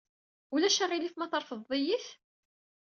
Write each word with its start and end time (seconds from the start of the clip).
Ulac 0.53 0.77
aɣilif 0.83 1.15
ma 1.17 1.27
trefdeḍ-iyi-t? 1.31 2.07